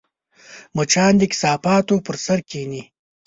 مچان 0.75 1.13
د 1.17 1.23
کثافاتو 1.31 1.95
پر 2.05 2.15
سر 2.25 2.39
کښېني 2.47 2.83